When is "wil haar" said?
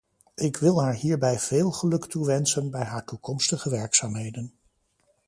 0.57-0.93